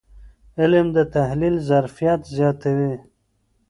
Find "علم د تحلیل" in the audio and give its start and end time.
0.59-1.55